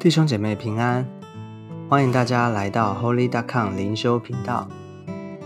[0.00, 1.06] 弟兄姐妹平安，
[1.86, 3.28] 欢迎大家来到 Holy.
[3.28, 4.66] dot com 灵修频道。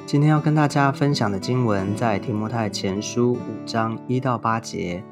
[0.07, 5.03] 今天要跟大家分享的经文在提摩太前书五章一到八节。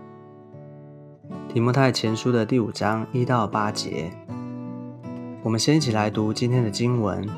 [1.48, 4.12] 提摩太前书的第五章一到八节，
[5.43, 7.29] 我们先一起来读今天的经文。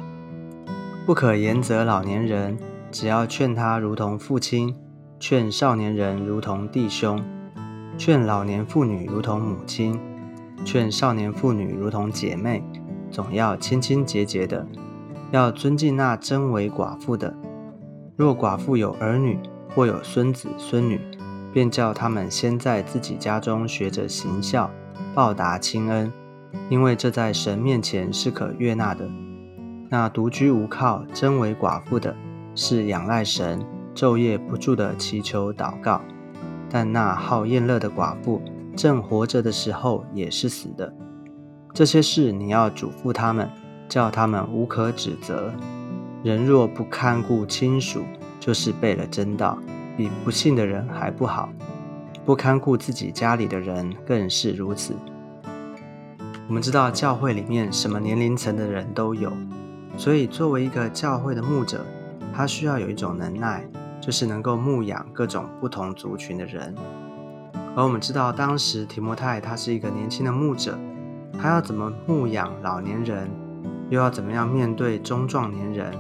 [1.07, 2.59] 不可严责老年人，
[2.91, 4.75] 只要劝他如同父亲；
[5.19, 7.19] 劝少年人如同弟兄；
[7.97, 9.99] 劝老年妇女如同母亲。
[10.65, 12.63] 劝少年妇女如同姐妹，
[13.11, 14.67] 总要清清洁洁的，
[15.31, 17.35] 要尊敬那真为寡妇的。
[18.17, 19.39] 若寡妇有儿女
[19.75, 21.01] 或有孙子孙女，
[21.53, 24.71] 便叫他们先在自己家中学着行孝，
[25.15, 26.13] 报答亲恩，
[26.69, 29.09] 因为这在神面前是可悦纳的。
[29.91, 32.17] 那独居无靠、真为寡妇的，
[32.55, 36.01] 是仰赖神，昼夜不住的祈求祷告；
[36.69, 38.41] 但那好厌乐的寡妇，
[38.77, 40.93] 正活着的时候也是死的，
[41.73, 43.49] 这些事你要嘱咐他们，
[43.89, 45.53] 叫他们无可指责。
[46.23, 48.03] 人若不看顾亲属，
[48.41, 49.59] 就是背了真道，
[49.97, 51.49] 比不信的人还不好。
[52.25, 54.95] 不看顾自己家里的人更是如此。
[56.49, 59.31] 我们知道教会里面什么年龄层的人都有，
[59.97, 61.85] 所以作为一个教会的牧者，
[62.35, 63.67] 他需要有一种能耐，
[64.01, 66.75] 就是能够牧养各种不同族群的人。
[67.77, 70.79] 而我们知道，当时提摩太他是一个年轻的牧者，
[71.41, 73.29] 他要怎么牧养老年人，
[73.91, 75.93] 又要怎么样面对中壮年人，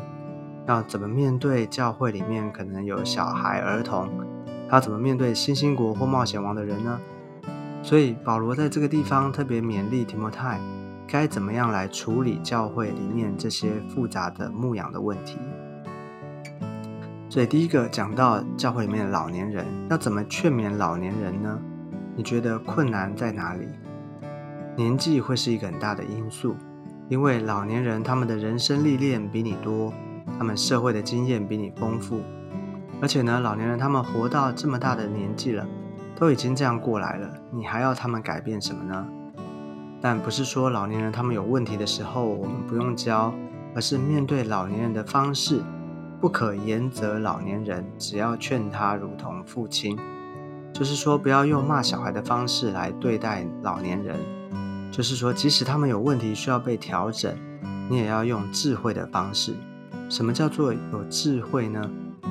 [0.68, 4.08] 要怎么面对教会里面可能有小孩、儿童，
[4.70, 7.00] 他怎么面对新兴国或冒险王的人呢？
[7.82, 10.60] 所以保罗在这个地方特别勉励提摩太，
[11.08, 15.38] 该怎么样来处理教会里面这些复杂的牧养的问题。
[17.34, 21.58] 所以第一个讲到教会里面的老年人要怎么劝勉老年人呢？
[22.14, 23.66] 你觉得困难在哪里？
[24.76, 26.54] 年纪会是一个很大的因素，
[27.08, 29.92] 因为老年人他们的人生历练比你多，
[30.38, 32.20] 他们社会的经验比你丰富，
[33.02, 35.66] 而且呢，老年人他们活到这么大的年纪了，
[36.14, 39.04] 都已经这样过来了，你还要他们改变什么呢？
[40.00, 43.34] 但不是说老年人他们有问题的时候我们不用教，
[43.74, 45.60] 而是面对老年人的方式。
[46.24, 49.94] 不可严责老年人，只要劝他如同父亲，
[50.72, 54.18] 就是说不要用骂小孩的方式来对待老年人。
[54.90, 57.36] 就是说，即使他们有问题需要被调整，
[57.90, 59.54] 你也要用智慧的方式。
[60.08, 61.90] 什么叫做有智慧呢？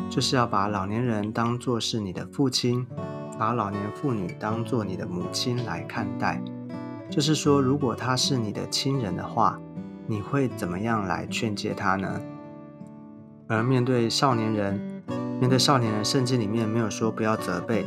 [0.10, 2.88] 就是要把老年人当作是你的父亲，
[3.38, 6.42] 把老年妇女当作你的母亲来看待。
[7.12, 9.60] 就是说，如果他是你的亲人的话，
[10.08, 12.20] 你会怎么样来劝诫他呢？
[13.54, 14.82] 而面对少年人，
[15.40, 17.86] 面对少年人，圣经里面没有说不要责备，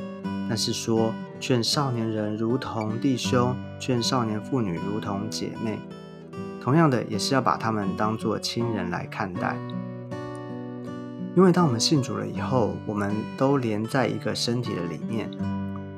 [0.48, 5.80] 但是说劝少年人如同弟兄，劝少年妇女如同姐妹。
[6.60, 9.56] 同样的，也是要把他们当作亲人来看待。
[11.34, 15.28] 因为当我们信主了以后，我们都连在一个身体的里面，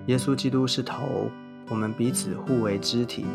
[0.07, 1.31] 耶稣基督是头，
[1.69, 3.27] 我们彼此互为肢体，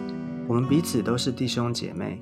[0.47, 2.19] 我们彼此都是弟兄姐妹。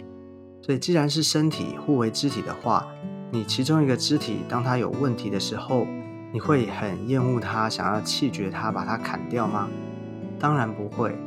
[0.61, 2.85] 所以，既然是身体互为肢体的话，
[3.34, 5.88] 你其中一个肢体，当他有问题的时候，
[6.34, 9.69] 你会很厌恶他，想要弃绝他，把他砍掉吗？
[10.38, 11.18] 当然不会。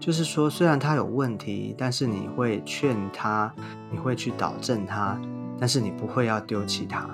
[0.00, 3.52] 就是说，虽然他有问题，但是你会劝他，
[3.90, 5.16] 你会去导正他，
[5.58, 7.08] 但是你不会要丢弃他。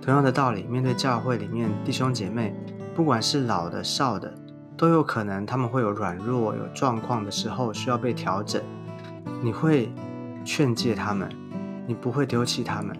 [0.00, 2.54] 同样的道理，面对教会里面弟兄姐妹，
[2.94, 4.32] 不管是老的少的，
[4.76, 8.62] 都有可能他们会有软弱、有状况的时候，需要被调整。
[9.40, 9.92] 你会
[10.44, 11.28] 劝诫他们，
[11.88, 12.96] 你不会丢弃他们。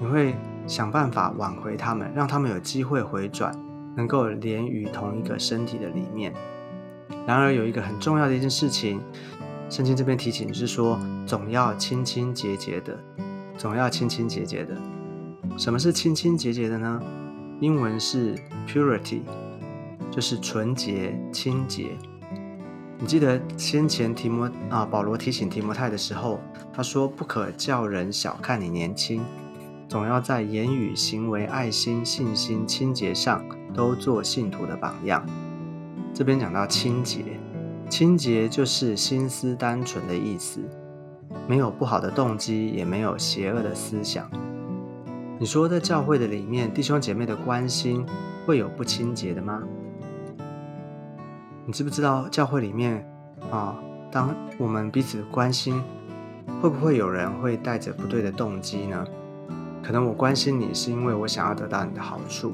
[0.00, 0.34] 你会
[0.66, 3.52] 想办法挽回他们，让他们有机会回转，
[3.96, 6.32] 能够连于同一个身体的里面。
[7.26, 9.00] 然而，有一个很重要的一件事情，
[9.68, 12.98] 圣经这边提醒是说，总要清清洁洁的，
[13.56, 14.76] 总要清清洁洁的。
[15.56, 17.02] 什么是清清洁洁的呢？
[17.60, 18.36] 英文是
[18.68, 19.22] purity，
[20.10, 21.88] 就是纯洁、清洁。
[23.00, 26.40] 你记得先前提摩啊，保罗提醒提摩太的时候，
[26.72, 29.22] 他说不可叫人小看你年轻。
[29.88, 33.42] 总要在言语、行为、爱心、信心、清洁上
[33.72, 35.24] 都做信徒的榜样。
[36.12, 37.24] 这边讲到清洁，
[37.88, 40.60] 清洁就是心思单纯的意思，
[41.46, 44.30] 没有不好的动机，也没有邪恶的思想。
[45.38, 48.04] 你说在教会的里面，弟兄姐妹的关心
[48.44, 49.62] 会有不清洁的吗？
[51.64, 53.08] 你知不知道教会里面
[53.50, 53.78] 啊，
[54.10, 55.82] 当我们彼此关心，
[56.60, 59.06] 会不会有人会带着不对的动机呢？
[59.88, 62.52] 可能我关心你是因为我想要得到你的好处。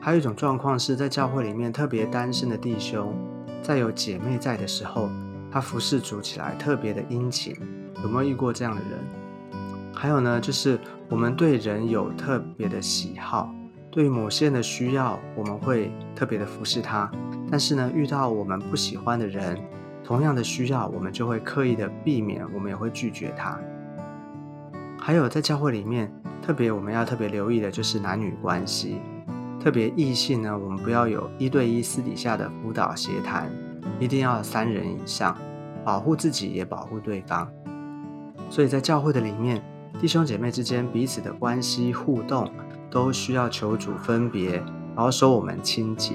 [0.00, 3.14] 还有一种状况是在教会里面特别单身的弟兄，
[3.60, 5.10] 在有姐妹在的时候，
[5.52, 7.54] 他服侍主起来特别的殷勤，
[8.02, 9.92] 有没有遇过这样的人？
[9.94, 10.80] 还有呢，就是
[11.10, 13.54] 我们对人有特别的喜好，
[13.90, 17.10] 对某些人的需要，我们会特别的服侍他。
[17.50, 19.58] 但是呢，遇到我们不喜欢的人，
[20.02, 23.60] 同样的需要，我们就会刻意的避免，我们也会拒绝他。
[25.06, 26.10] 还有在教会里面，
[26.40, 29.02] 特别我们要特别留意的就是男女关系，
[29.62, 33.52] 特别异性呢，我们不要有一对一私底下的辅导协谈。
[34.00, 35.36] 一定要三人以上，
[35.84, 37.46] 保护自己也保护对方。
[38.48, 39.62] 所以在教会的里面，
[40.00, 42.50] 弟兄姐妹之间彼此的关系互动，
[42.88, 44.62] 都需要求主分别，
[44.94, 46.14] 保守我们清洁。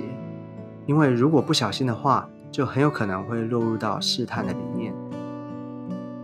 [0.88, 4.92] 因为如果不小心的话，就很有可能会落入到试探的里面。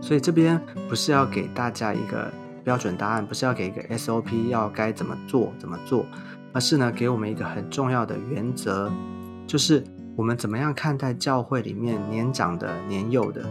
[0.00, 2.28] 所以这边不是要给大家一个
[2.66, 6.04] 标准答案，不是要给一个 SOP 要该怎么做怎么做，
[6.52, 8.90] 而是呢给我们一个很重要的原则，
[9.46, 9.84] 就是。
[10.16, 13.44] 我们怎么样看待教会里面年长的、年幼的？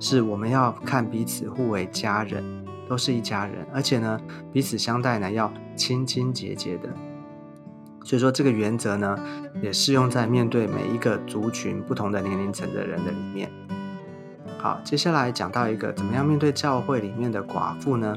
[0.00, 2.42] 是我们要看彼此互为家人，
[2.88, 4.18] 都是一家人，而且呢，
[4.50, 6.88] 彼此相待呢要亲亲节节的。
[8.02, 9.18] 所以说，这个原则呢，
[9.60, 13.50] 也适用在面对每一个族群、不同的年龄层的人的里面。
[14.56, 18.16] 好，接下来讲到一个怎么样面对教会里面的寡妇呢？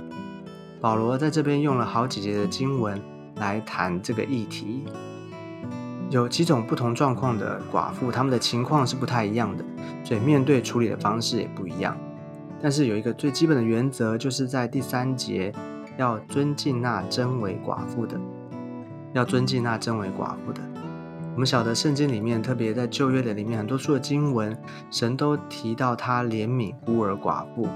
[0.82, 3.00] 保罗在这边用了好几节的经文
[3.36, 4.84] 来谈这个议题。
[6.10, 9.64] 有几种不同状况的寡妇，他们的情况是不太一样的，
[10.04, 11.96] 所以面对处理的方式也不一样。
[12.60, 15.54] 但是有一个最基本的原则，就是在第三节
[15.98, 18.20] 要尊敬那真为寡妇的，
[19.14, 20.62] 要尊敬那真为寡妇的。
[21.34, 24.58] 我们晓得圣经里面，特别在旧约的里面，很多处的经文，
[24.90, 27.70] 神都提到他怜悯孤儿寡妇，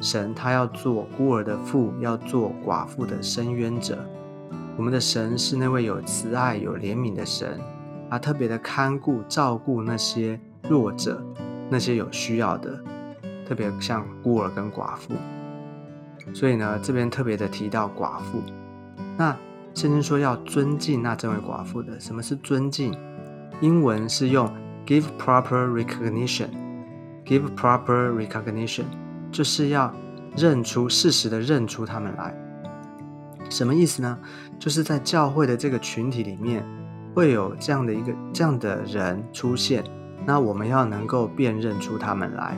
[0.00, 3.98] 神他要做孤儿的父，要做寡妇的伸冤者。
[4.76, 7.58] 我们的神是那位有慈爱、有怜悯的神，
[8.08, 11.20] 他特别的看顾、照顾那些弱者、
[11.68, 12.80] 那些有需要的，
[13.44, 15.14] 特别像孤儿跟寡妇。
[16.32, 18.40] 所以呢，这边特别的提到寡妇。
[19.16, 19.36] 那
[19.74, 22.94] 圣经说要尊敬那这位寡妇的，什么是尊敬？
[23.60, 24.48] 英文是用
[24.86, 28.84] give proper recognition，give proper recognition，
[29.30, 29.92] 就是要
[30.36, 32.34] 认出事实的认出他们来。
[33.50, 34.18] 什么意思呢？
[34.58, 36.64] 就是在教会的这个群体里面，
[37.14, 39.82] 会有这样的一个这样的人出现，
[40.26, 42.56] 那我们要能够辨认出他们来。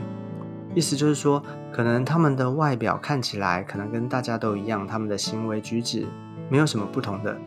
[0.75, 6.07] 意思就是说，可能他们的外表看起来可能跟大家都一样，他们的行为举止
[6.51, 7.39] 没有什么不同的，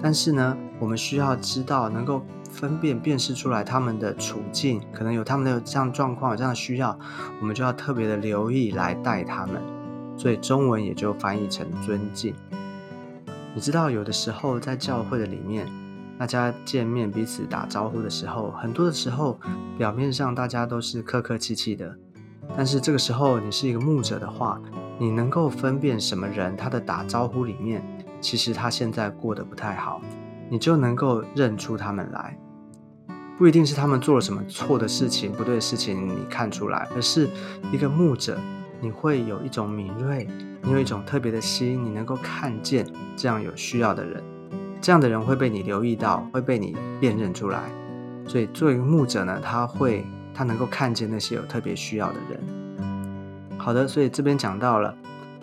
[0.00, 6.96] 但是呢，我们需要知道，能够分辨辨识出来他们的处境，可能有他们的这样状况，有这样的需要，
[7.40, 9.60] 我们就要特别的留意来带他们。
[10.16, 12.34] 所以中文也就翻译成尊敬。
[13.54, 15.66] 你知道，有的时候在教会的里面，
[16.16, 19.40] 大家见面彼此打招呼的时候，很多的时候
[19.76, 21.96] 表面上大家都是客客气气的，
[22.56, 24.60] 但是这个时候你是一个牧者的话，
[24.98, 27.82] 你能够分辨什么人他的打招呼里面，
[28.22, 30.00] 其实他现在过得不太好，
[30.48, 32.38] 你就能够认出他们来，
[33.36, 37.28] 不一定是他们做了什么错的事情、不对的事情你看出来，而是
[37.70, 38.38] 一个牧者，
[38.80, 40.26] 你会有一种敏锐。
[40.64, 44.22] 你有一种特别的心，你能够看见这样有需要的人，
[44.80, 47.64] 这样的人会被你留意到，会被你辨认出来。
[48.28, 53.58] 所以，作为一个牧者呢，他会他能够看见那些有特别需要的人。
[53.58, 54.94] 好的，所以这边讲到了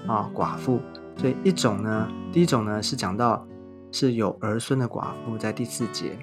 [0.08, 0.80] 啊，寡妇。
[1.20, 3.46] 所以一种呢，第一种呢是讲到
[3.92, 6.18] 是有儿孙的寡妇，在第四节，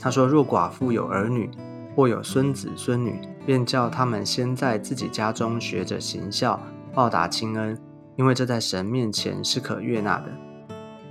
[0.00, 1.50] 他说：若寡妇有儿女
[1.96, 6.60] 或有孙子孙女，便叫他们先在自己家中学着行孝，
[6.94, 7.76] 报答亲恩。
[8.14, 10.26] 因为这在神面前是可悦纳的。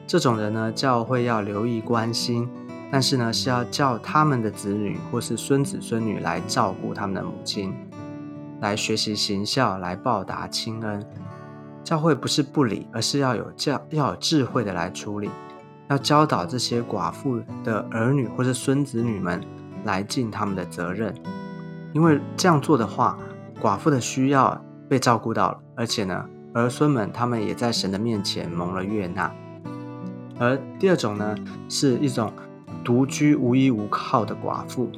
[0.06, 2.48] 这种人呢，教会要留意关心，
[2.90, 7.74] 但是呢，是要叫他们的子女或是孙子孙女来照顾他们的母亲，
[8.62, 11.06] 来学习行孝，来报答亲恩。
[11.88, 15.30] 教会不是不理，而是要有教，要有智慧的来处理，
[15.88, 19.42] 要教导这些寡妇的儿女或者孙子女们
[19.86, 21.16] 来尽他们的责任。
[21.94, 23.18] 因为这样做的话，
[23.62, 26.26] 寡妇的需要被照顾到了，而且呢。
[26.54, 29.32] 儿孙们，他们也在神的面前蒙了悦纳。
[30.40, 31.36] 而第二种呢，
[31.70, 32.34] 是一种
[32.84, 34.90] 独居无依无靠的寡妇。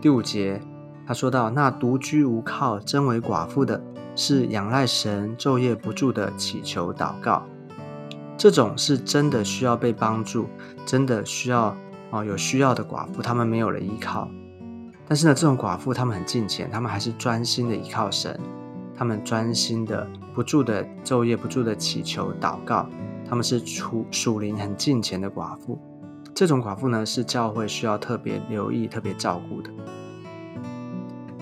[0.00, 0.62] 第五节，
[1.06, 3.82] 他说到：“那独居无靠、真为寡妇的，
[4.14, 7.44] 是仰赖神，昼夜不住的祈求祷告。
[8.36, 10.46] 这种是真的需要被帮助，
[10.84, 11.76] 真的需要
[12.10, 14.28] 啊有需要的寡妇，他们没有了依靠。
[15.06, 18.38] 但是呢，这种寡妇他们很敬虔，他们还是专心的依靠神。”
[18.94, 22.88] 他们专心的、不住的昼夜不住的祈求祷告，
[23.28, 25.76] 他们是属属灵很近前的寡妇。
[26.34, 29.70] 这种寡妇呢，是教会需要特别留意、特别照顾的。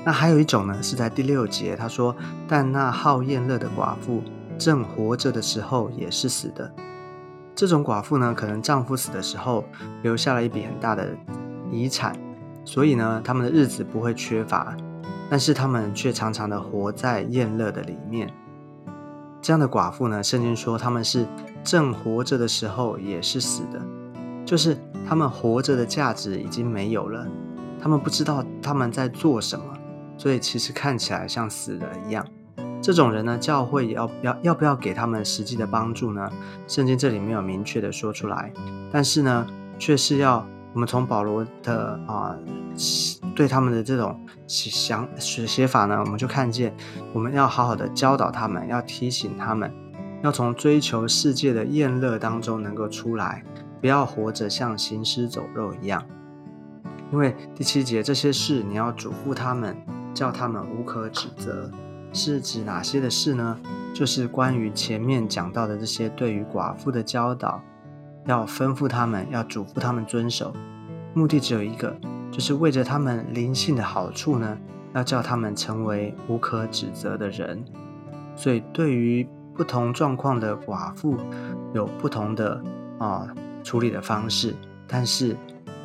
[0.04, 2.16] 那还有一种呢，是在第六节，他说
[2.48, 4.22] ：“但那好宴乐的寡妇，
[4.56, 6.72] 正活着的时候也是死的。”
[7.54, 9.62] 这种寡妇呢，可能丈夫死的时候
[10.02, 11.14] 留下了一笔很大的
[11.70, 12.16] 遗产，
[12.64, 14.74] 所以呢，他们的日子不会缺乏，
[15.28, 18.32] 但是他们却常常的活在宴乐的里面。
[19.42, 21.26] 这样的寡妇呢，圣经说他们是
[21.62, 23.78] 正活着的时候也是死的，
[24.46, 27.26] 就是他们活着的价值已经没有了，
[27.82, 29.64] 他们不知道他们在做什么。
[30.20, 32.22] 所以其实看起来像死了一样，
[32.82, 36.30] 这种人呢，教会要不要要不要给他们实际的帮助呢？
[36.68, 38.52] 圣经这里没有明确的说出来，
[38.92, 39.46] 但是呢，
[39.78, 42.36] 却是要我们从保罗的啊
[43.34, 46.76] 对他们的这种想写写法呢，我们就看见
[47.14, 49.72] 我们要好好的教导他们，要提醒他们，
[50.22, 53.42] 要从追求世界的厌乐当中能够出来，
[53.80, 56.04] 不要活着像行尸走肉一样。
[57.10, 59.74] 因为第七节这些事你要嘱咐他们。
[60.20, 61.70] 叫他们无可指责，
[62.12, 63.58] 是指哪些的事呢？
[63.94, 67.62] 就是关于前面讲到的这些对于寡妇的教导，
[68.26, 70.52] 要吩咐他们，要嘱咐他们遵守。
[71.14, 71.96] 目的只有一个，
[72.30, 74.58] 就是为着他们灵性的好处呢，
[74.92, 77.64] 要叫他们成为无可指责的人。
[78.36, 81.16] 所以，对于不同状况的寡妇，
[81.72, 82.62] 有不同的
[82.98, 83.26] 啊
[83.64, 84.54] 处理的方式，
[84.86, 85.34] 但是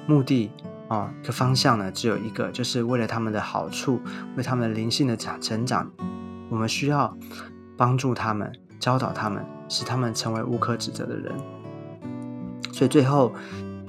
[0.05, 0.51] 目的。
[0.87, 3.99] 啊，个方向呢，只有一个，就是为了他们的好处，
[4.37, 5.91] 为他们灵性的长成长，
[6.49, 7.17] 我们需要
[7.75, 11.33] 帮助他们，教导他们，使他们成为无可指责的人。
[12.71, 13.33] 所以最后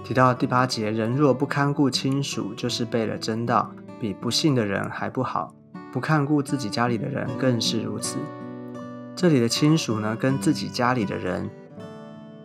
[0.05, 5.53] 提到第八节，人若不看顾亲属，就是背了真道，比不信的人还不好；
[5.93, 8.17] 不看顾自己家里的人，更是如此。
[9.15, 11.51] 这里的亲属呢，跟自己家里的人，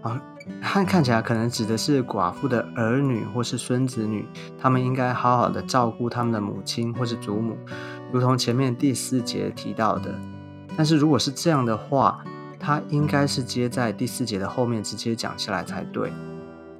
[0.01, 0.22] 啊。
[0.60, 4.25] 看看起来可能指的是寡妇的儿女或是孙子女，
[4.60, 7.55] 他们应该好好的照顾他们的母亲或是祖母，
[8.12, 10.13] 如同前面第四节提到的。
[10.75, 12.24] 但是如果是这样的话，
[12.60, 16.12] 他应该是接在第四节的后面直接讲下来才对。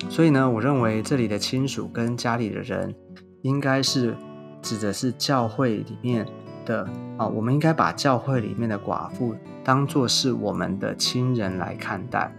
[0.10, 2.96] 所以呢，我认为这里的亲属跟家里的人，
[3.44, 4.16] 应该是
[4.63, 6.25] 指的是教会里面
[6.66, 6.88] 的
[7.18, 12.34] 啊，我们应该把教会里面的寡妇当做是我们的亲人来看待。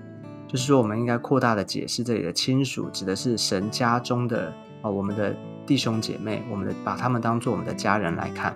[0.53, 5.35] 就是说，我们应该扩大的解释，这里的亲属指的是神家中的啊，我们的
[5.67, 8.55] 弟兄姐妹，我们的把他们当做我们的家人来看，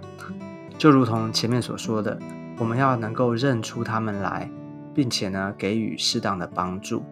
[0.76, 2.18] 就如同前面所说的，
[2.58, 4.50] 我们要能够认出他们来，
[4.94, 7.02] 并且呢，给予适当的帮助。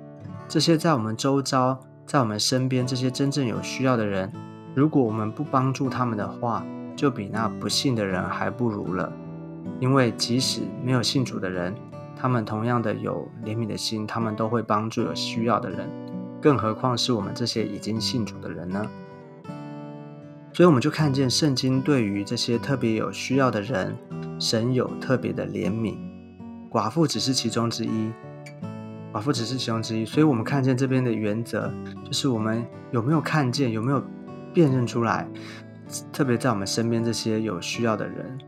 [0.46, 4.30] 这些在我们周遭，在我们身边这些真正有需要的人，
[4.74, 6.62] 如果我们不帮助他们的话，
[6.94, 9.10] 就比那不信的人还不如了。
[9.80, 11.74] 因为即使没有信主的人，
[12.24, 15.86] 他们同样的有怜悯的心，他们都会帮助有需要的人，
[16.40, 18.82] 更何况是我们这些已经信主的人呢？
[20.54, 23.94] 所以我们就看见圣经对于这些特别有需要的人，
[24.40, 25.98] 神有特别的怜悯。
[26.70, 28.10] 寡妇只是其中之一，
[29.12, 30.06] 寡妇只是其中之一。
[30.06, 31.70] 所以我们看见这边的原则，
[32.06, 34.02] 就是我们有没有看见，有没有
[34.54, 35.28] 辨认出来，
[36.10, 38.38] 特别在我们身边这些有需要的人。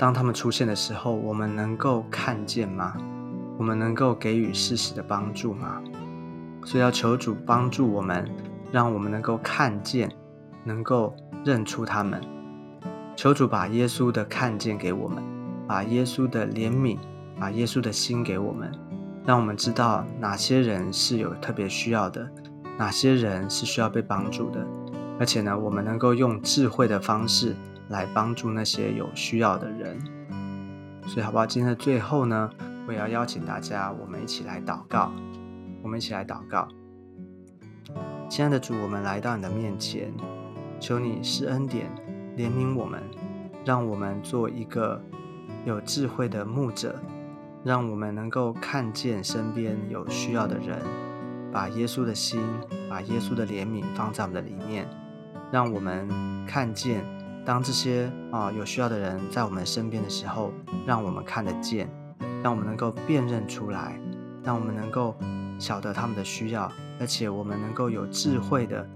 [0.00, 2.94] 当他们出现的时候，我们能够看见吗？
[3.58, 5.82] 我们能够给予适时的帮助吗？
[6.64, 8.26] 所以要求主帮助我们，
[8.72, 10.10] 让我们能够看见，
[10.64, 11.14] 能够
[11.44, 12.18] 认出他们。
[13.14, 15.22] 求主把耶稣的看见给我们，
[15.68, 16.96] 把耶稣的怜悯，
[17.38, 18.72] 把耶稣的心给我们，
[19.26, 22.26] 让我们知道哪些人是有特别需要的，
[22.78, 24.66] 哪些人是需要被帮助的，
[25.18, 27.54] 而且呢，我们能够用智慧的方式。
[27.90, 29.98] 来帮助那些有需要的人，
[31.06, 31.44] 所以好不好？
[31.44, 32.50] 今天的最后呢，
[32.88, 35.12] 我也要邀请大家，我们一起来祷告。
[35.82, 36.68] 我们一起来祷告，
[38.28, 40.12] 亲爱的主，我们来到你的面前，
[40.78, 41.90] 求你施恩典，
[42.36, 43.02] 怜悯我们，
[43.64, 45.00] 让我们做一个
[45.64, 47.00] 有智慧的牧者，
[47.64, 50.78] 让我们能够看见身边有需要的人，
[51.50, 52.38] 把耶稣的心，
[52.90, 54.86] 把耶稣的怜悯放在我们的里面，
[55.50, 56.06] 让我们
[56.46, 57.02] 看见。
[57.44, 60.52] 当这些啊有需要的人在我们身边的时候，
[60.86, 61.90] 让我们看得见，
[62.42, 63.98] 让我们能够辨认出来，
[64.44, 65.14] 让我们能够
[65.58, 66.70] 晓得他们的需要，
[67.00, 68.88] 而且我们能够有智慧的、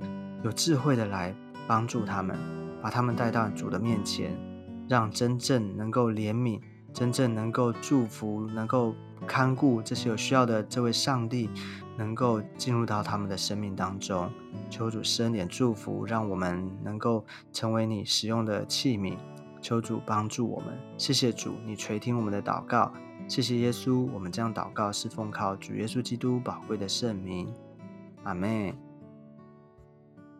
[0.42, 1.34] 有智慧的来
[1.66, 2.36] 帮助他们，
[2.82, 4.30] 把他们带到主的面前，
[4.88, 6.60] 让真正能够怜悯、
[6.94, 8.94] 真正能够祝福、能够
[9.26, 11.50] 看顾这些有需要的这位上帝。
[11.96, 14.28] 能够进入到他们的生命当中，
[14.68, 19.16] 求主施恩典祝福，让我们能够成为你使用的器皿。
[19.62, 22.92] 求主帮助我们，谢谢主，你垂听我们的祷告，
[23.28, 27.46] 谢谢耶稣，我们这样祷告是奉靠主耶稣基督宝贵的圣名，
[28.24, 28.74] 阿门。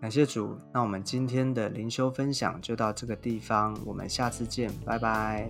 [0.00, 5.48] 感谢主，那我们今天的灵修分享就到这个地方，我们下次见，拜拜。